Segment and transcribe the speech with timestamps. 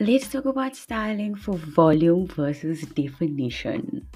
[0.00, 4.06] let's talk about styling for volume versus definition.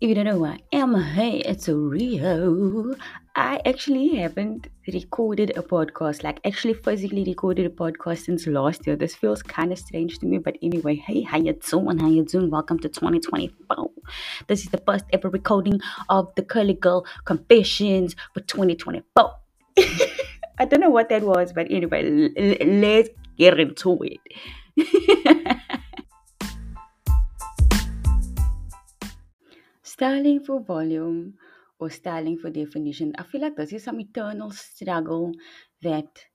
[0.00, 2.94] If you don't know I am, hey, it's a Rio.
[3.36, 8.96] I actually haven't recorded a podcast, like actually physically recorded a podcast since last year.
[8.96, 11.98] This feels kind of strange to me, but anyway, hey, how you doing?
[11.98, 12.48] How you doing?
[12.50, 13.90] Welcome to 2024.
[14.46, 19.32] This is the first ever recording of the Curly Girl Confessions for 2024.
[20.58, 24.18] I don't know what that was, but anyway, l- l- let's get into it.
[29.82, 31.36] styling for volume
[31.80, 33.12] or styling for definition.
[33.18, 35.32] I feel like this is some eternal struggle
[35.82, 36.26] that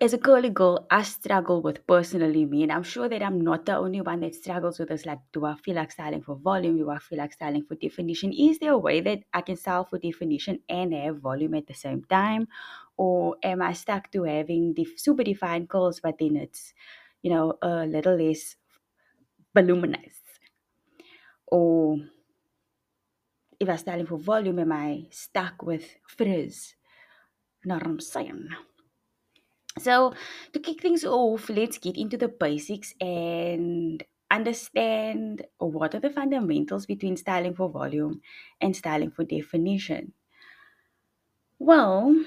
[0.00, 3.66] as a curly girl, I struggle with personally me, and I'm sure that I'm not
[3.66, 5.04] the only one that struggles with this.
[5.06, 6.76] Like, do I feel like styling for volume?
[6.78, 8.32] Do I feel like styling for definition?
[8.32, 11.74] Is there a way that I can style for definition and have volume at the
[11.74, 12.46] same time?
[12.98, 16.74] Or am I stuck to having def- super defined curls, but then it's,
[17.22, 18.56] you know, a little less
[19.54, 20.22] voluminous?
[21.48, 21.98] Or
[23.60, 26.74] if I'm styling for volume, am I stuck with frizz?
[27.64, 28.48] You what I'm saying?
[29.78, 30.12] So,
[30.52, 36.86] to kick things off, let's get into the basics and understand what are the fundamentals
[36.86, 38.20] between styling for volume
[38.60, 40.12] and styling for definition.
[41.60, 42.24] Well,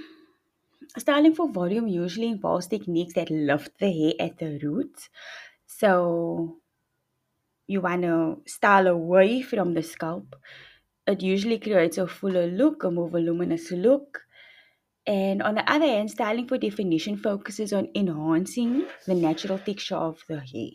[0.97, 5.09] styling for volume usually involves techniques that lift the hair at the roots.
[5.67, 6.61] So,
[7.67, 10.35] you want to style away from the scalp.
[11.07, 14.23] It usually creates a fuller look, a more voluminous look.
[15.07, 20.23] And on the other hand, styling for definition focuses on enhancing the natural texture of
[20.29, 20.71] the hair,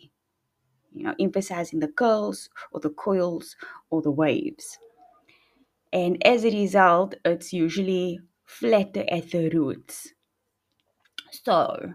[0.93, 3.55] you know, emphasizing the curls or the coils
[3.91, 4.79] or the waves.
[5.91, 10.15] And as a result, it's usually flatter at the roots.
[11.31, 11.93] So,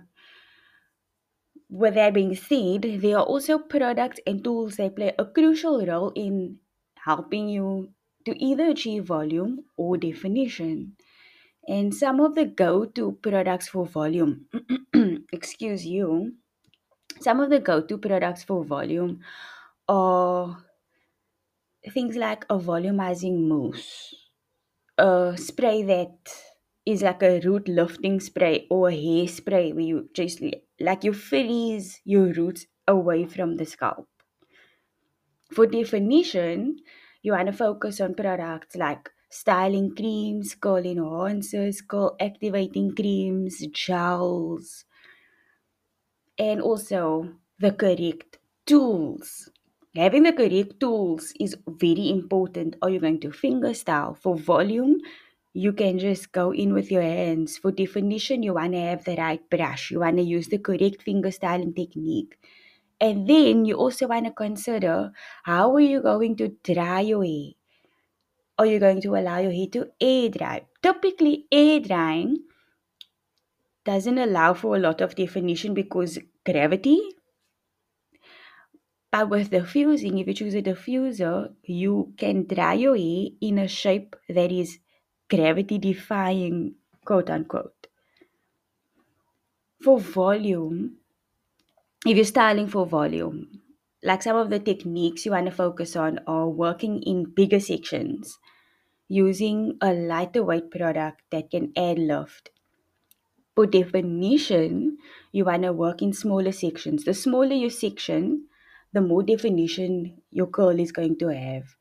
[1.69, 6.12] with that being said, there are also products and tools that play a crucial role
[6.14, 6.58] in
[7.05, 7.92] helping you
[8.24, 10.96] to either achieve volume or definition.
[11.68, 14.48] And some of the go to products for volume,
[15.33, 16.36] excuse you,
[17.20, 19.20] some of the go to products for volume
[19.89, 20.64] are
[21.92, 24.14] things like a volumizing mousse,
[25.02, 26.17] a spray that
[26.86, 30.42] is like a root lifting spray or a hair spray where you just
[30.80, 34.08] like you freeze your roots away from the scalp.
[35.52, 36.79] For definition,
[37.23, 44.85] you want to focus on products like styling creams, curl enhancers, curl activating creams, gels,
[46.39, 49.51] and also the correct tools.
[49.97, 52.77] Having the correct tools is very important.
[52.83, 54.13] Are you going to finger style?
[54.14, 55.01] For volume,
[55.55, 57.57] you can just go in with your hands.
[57.57, 59.91] For definition, you want to have the right brush.
[59.91, 62.39] You want to use the correct finger styling technique.
[63.01, 65.13] And then you also want to consider
[65.45, 67.53] how are you going to dry your hair?
[68.59, 70.64] Are you going to allow your hair to air dry?
[70.83, 72.39] Typically, air drying
[73.85, 77.01] doesn't allow for a lot of definition because gravity.
[79.12, 83.68] But with diffusing, if you choose a diffuser, you can dry your hair in a
[83.68, 84.80] shape that is
[85.30, 86.74] gravity defying,
[87.05, 87.86] quote unquote.
[89.83, 90.96] For volume,
[92.06, 93.61] if you're styling for volume,
[94.05, 98.39] like some of the techniques you want to focus on are working in bigger sections,
[99.08, 102.50] using a lighter weight product that can add lift.
[103.55, 104.98] For definition,
[105.33, 107.05] you want to work in smaller sections.
[107.05, 108.48] The smaller your section,
[108.92, 111.77] the more definition your curl is going to have.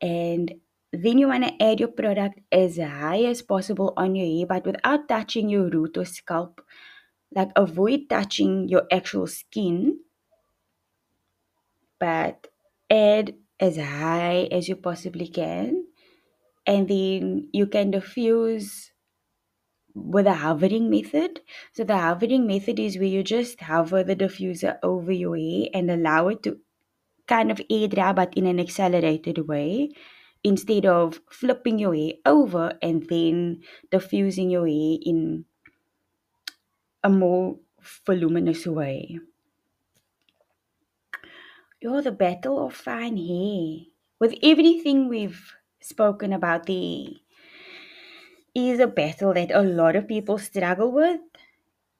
[0.00, 0.54] And
[0.92, 4.66] then you want to add your product as high as possible on your hair, but
[4.66, 6.62] without touching your root or scalp.
[7.34, 10.00] Like avoid touching your actual skin,
[11.98, 12.48] but
[12.90, 15.86] add as high as you possibly can.
[16.66, 18.92] And then you can diffuse
[19.96, 21.40] with a hovering method.
[21.72, 25.90] So the hovering method is where you just hover the diffuser over your hair and
[25.90, 26.58] allow it to
[27.26, 29.90] kind of air dry but in an accelerated way
[30.44, 35.44] instead of flipping your hair over and then diffusing your hair in
[37.02, 37.58] a more
[38.06, 39.18] voluminous way.
[41.80, 43.86] You're the battle of fine hair.
[44.18, 47.16] With everything we've spoken about, the
[48.56, 51.20] is a battle that a lot of people struggle with,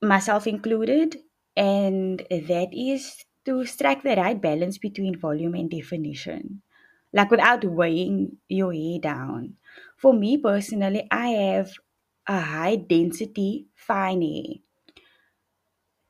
[0.02, 1.18] myself included,
[1.56, 6.62] and that is to strike the right balance between volume and definition,
[7.12, 9.56] like without weighing your hair down.
[9.96, 11.72] For me personally, I have
[12.26, 14.56] a high density fine hair.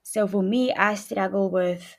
[0.03, 1.99] So for me, I struggle with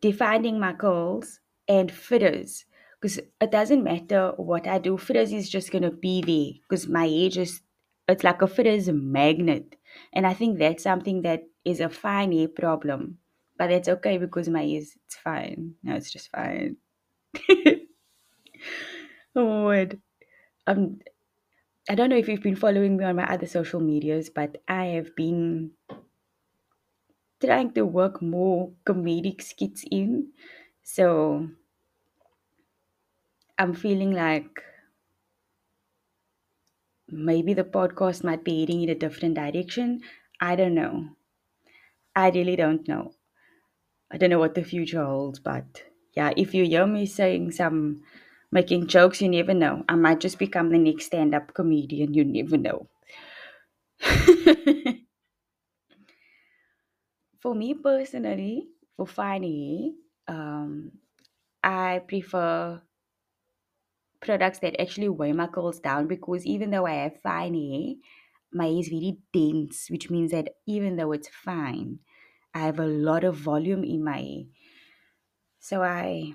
[0.00, 2.64] defining my goals and fitters
[3.00, 4.96] because it doesn't matter what I do.
[4.98, 7.62] Fitters is just gonna be there because my age is
[8.08, 9.76] it's like a fitters magnet,
[10.12, 13.18] and I think that's something that is a fine hair problem,
[13.58, 15.74] but it's okay because my hair is it's fine.
[15.82, 16.76] No, it's just fine.
[19.36, 19.86] oh?
[20.66, 21.00] Um,
[21.88, 24.86] I don't know if you've been following me on my other social medias, but I
[24.98, 25.72] have been
[27.40, 30.32] trying to work more comedic skits in.
[30.82, 31.48] So
[33.60, 34.64] I'm feeling like
[37.08, 40.00] maybe the podcast might be heading in a different direction.
[40.40, 41.10] I don't know.
[42.14, 43.12] I really don't know.
[44.10, 45.84] I don't know what the future holds, but
[46.14, 48.02] yeah, if you hear me saying some
[48.50, 49.84] making jokes, you never know.
[49.88, 52.14] I might just become the next stand up comedian.
[52.14, 52.88] You never know.
[57.40, 59.96] for me personally, for finding
[60.28, 60.92] um,
[61.62, 62.82] I prefer
[64.20, 67.94] products that actually weigh my curls down because even though I have fine hair,
[68.52, 72.00] my hair is very dense, which means that even though it's fine,
[72.54, 74.44] I have a lot of volume in my hair.
[75.58, 76.34] So I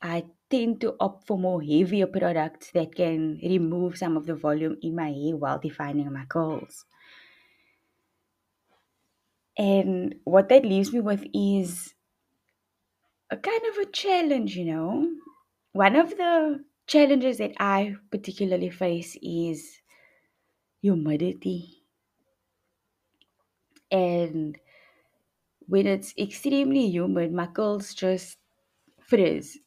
[0.00, 4.78] I tend to opt for more heavier products that can remove some of the volume
[4.80, 6.86] in my hair while defining my curls.
[9.58, 11.94] And what that leaves me with is
[13.30, 15.08] a kind of a challenge, you know.
[15.76, 19.82] One of the challenges that I particularly face is
[20.80, 21.82] humidity.
[23.90, 24.58] And
[25.68, 28.38] when it's extremely humid, my curls just
[29.00, 29.58] frizz.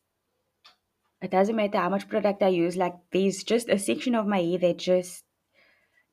[1.22, 4.42] It doesn't matter how much product I use, like there's just a section of my
[4.42, 5.26] hair that just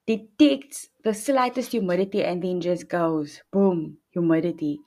[0.06, 4.78] detects the slightest humidity and then just goes boom, humidity.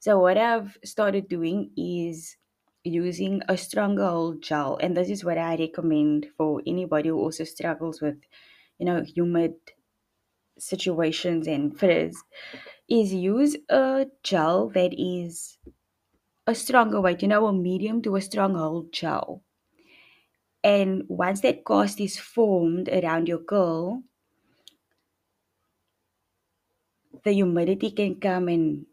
[0.00, 2.36] So what I've started doing is
[2.84, 7.44] using a stronger hold gel, and this is what I recommend for anybody who also
[7.44, 8.18] struggles with,
[8.78, 9.54] you know, humid
[10.58, 12.22] situations and frizz.
[12.88, 15.58] Is use a gel that is
[16.46, 19.42] a stronger weight, you know, a medium to a strong hold gel.
[20.64, 24.02] And once that cast is formed around your curl,
[27.24, 28.86] the humidity can come and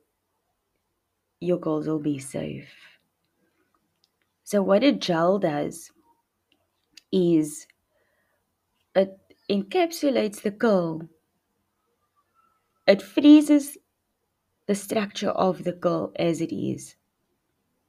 [1.39, 2.96] your curls will be safe.
[4.47, 5.91] So, what a gel does
[7.11, 7.67] is
[8.95, 11.01] it encapsulates the curl,
[12.87, 13.77] it freezes
[14.65, 16.95] the structure of the curl as it is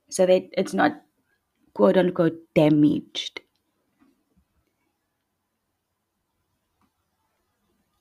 [0.08, 1.00] so that it's not
[1.74, 3.40] quote unquote damaged.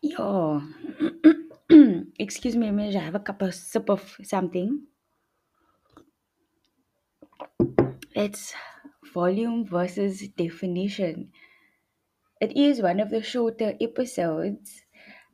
[0.01, 0.61] Yeah.
[2.17, 4.87] Excuse me I have a cup of sip of something.
[8.17, 8.53] It's
[9.13, 11.31] volume versus definition.
[12.41, 14.83] It is one of the shorter episodes.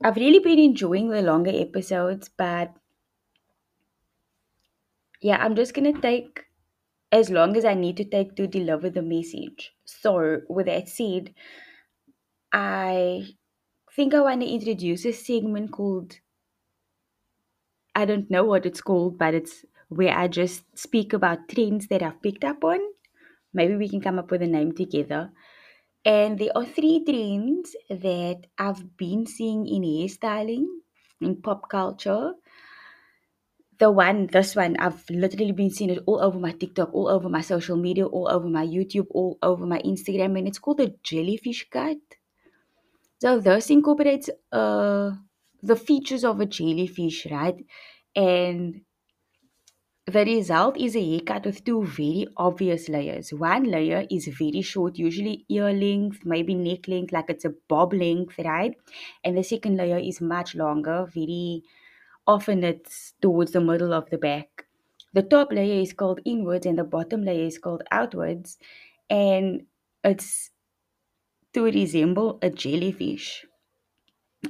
[0.03, 2.75] I've really been enjoying the longer episodes, but
[5.21, 6.45] yeah, I'm just gonna take
[7.11, 9.73] as long as I need to take to deliver the message.
[9.85, 11.33] So, with that said,
[12.53, 13.35] I
[13.95, 16.19] think I want to introduce a segment called
[17.95, 22.03] I don't know what it's called, but it's where I just speak about trends that
[22.03, 22.79] I've picked up on.
[23.53, 25.31] Maybe we can come up with a name together.
[26.05, 30.65] And there are three trends that I've been seeing in hairstyling,
[31.21, 32.33] in pop culture.
[33.79, 37.29] The one, this one, I've literally been seeing it all over my TikTok, all over
[37.29, 40.95] my social media, all over my YouTube, all over my Instagram, and it's called the
[41.03, 41.97] jellyfish cut.
[43.19, 45.11] So this incorporates uh,
[45.61, 47.55] the features of a jellyfish, right?
[48.15, 48.81] And
[50.05, 53.31] the result is a haircut with two very obvious layers.
[53.33, 57.93] One layer is very short, usually ear length, maybe neck length, like it's a bob
[57.93, 58.75] length, right?
[59.23, 61.63] And the second layer is much longer, very
[62.27, 64.65] often it's towards the middle of the back.
[65.13, 68.57] The top layer is called inwards and the bottom layer is called outwards.
[69.09, 69.67] And
[70.03, 70.51] it's
[71.53, 73.45] to resemble a jellyfish.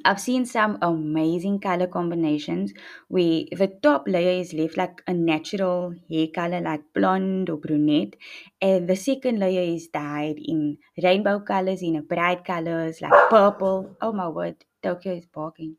[0.06, 2.74] I've seen some amazing color combinations
[3.08, 8.16] where the top layer is left like a natural hair color, like blonde or brunette,
[8.62, 13.96] and the second layer is dyed in rainbow colors, in a bright colors like purple.
[14.02, 15.78] Oh my word, Tokyo is barking.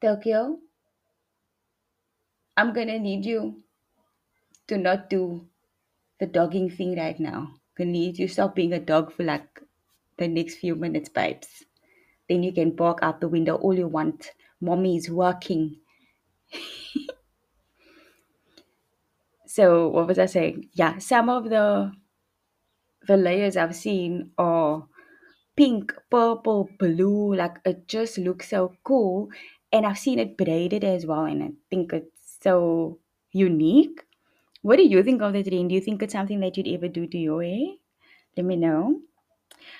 [0.00, 0.60] Tokyo,
[2.56, 3.62] I'm gonna need you
[4.66, 5.48] to not do
[6.20, 7.54] the dogging thing right now.
[7.78, 9.60] I need you to stop being a dog for like
[10.18, 11.64] the next few minutes, babes.
[12.32, 14.32] Then you can bark out the window all you want.
[14.58, 15.76] Mommy is working.
[19.46, 20.70] so what was I saying?
[20.72, 21.92] Yeah, some of the
[23.06, 24.86] the layers I've seen are
[25.56, 27.34] pink, purple, blue.
[27.34, 29.28] Like it just looks so cool.
[29.70, 32.98] And I've seen it braided as well, and I think it's so
[33.32, 34.00] unique.
[34.62, 35.68] What do you think of the trend?
[35.68, 37.74] Do you think it's something that you'd ever do to your hair?
[38.38, 39.02] Let me know.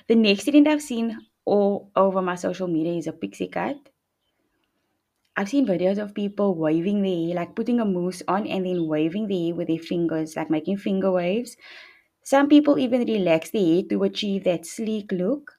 [0.06, 3.90] The next trend I've seen all over my social media is a pixie cut.
[5.36, 8.86] I've seen videos of people waving their hair, like putting a mousse on and then
[8.86, 11.54] waving their hair with their fingers, like making finger waves.
[12.22, 15.58] Some people even relax their hair to achieve that sleek look.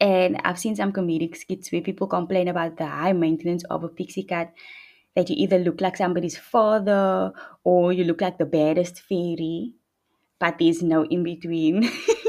[0.00, 3.88] And I've seen some comedic skits where people complain about the high maintenance of a
[3.88, 4.52] pixie cut,
[5.14, 7.32] that you either look like somebody's father
[7.64, 9.74] or you look like the baddest fairy,
[10.40, 11.90] but there's no in between.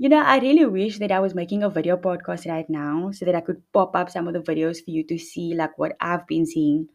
[0.00, 3.24] You know, I really wish that I was making a video podcast right now so
[3.26, 5.94] that I could pop up some of the videos for you to see like what
[6.00, 6.88] I've been seeing.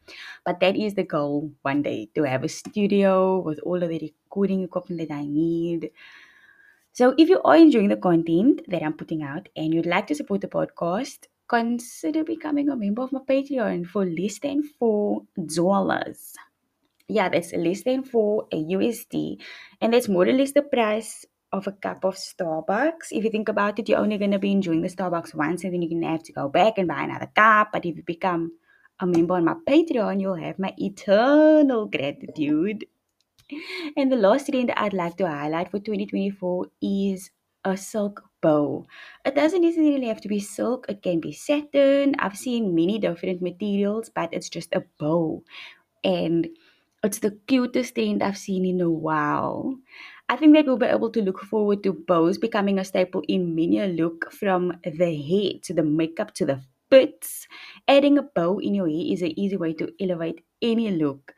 [0.43, 3.99] But that is the goal one day to have a studio with all of the
[3.99, 5.91] recording equipment that I need.
[6.93, 10.15] So if you are enjoying the content that I'm putting out and you'd like to
[10.15, 16.33] support the podcast, consider becoming a member of my Patreon for less than four dollars.
[17.07, 19.39] Yeah, that's less than four USD,
[19.81, 23.11] and that's more or less the price of a cup of Starbucks.
[23.11, 25.73] If you think about it, you're only going to be enjoying the Starbucks once and
[25.73, 27.69] then you're going to have to go back and buy another cup.
[27.71, 28.51] But if you become
[28.99, 32.85] a member on my Patreon, you'll have my eternal gratitude.
[33.95, 37.29] And the last trend I'd like to highlight for 2024 is
[37.63, 38.85] a silk bow.
[39.23, 42.15] It doesn't necessarily have to be silk, it can be satin.
[42.19, 45.43] I've seen many different materials, but it's just a bow.
[46.03, 46.49] And
[47.03, 49.77] it's the cutest trend I've seen in a while.
[50.27, 53.53] I think that we'll be able to look forward to bows becoming a staple in
[53.55, 57.47] many a look from the hair to the makeup to the fits.
[57.87, 61.33] Adding a bow in your hair is an easy way to elevate any look.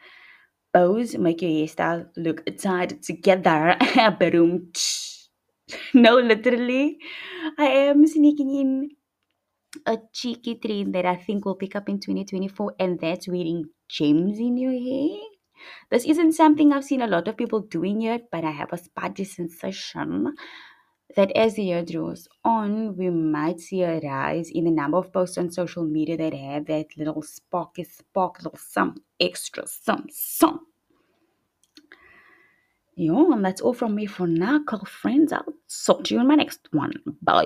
[0.74, 3.77] Bows make your hairstyle look tied together.
[5.94, 6.98] No, literally.
[7.58, 8.89] I am sneaking in
[9.86, 14.39] a cheeky trend that I think will pick up in 2024, and that's wearing gems
[14.39, 15.20] in your hair.
[15.89, 18.77] This isn't something I've seen a lot of people doing yet, but I have a
[18.77, 20.36] spotty sensation
[21.15, 25.12] that as the year draws on, we might see a rise in the number of
[25.13, 30.67] posts on social media that have that little sparky spark, little some extra some some.
[32.96, 35.32] Yeah, and that's all from me for now, girlfriends.
[35.32, 35.53] I'll
[35.86, 36.94] talk to you in my next one.
[37.22, 37.46] Bye.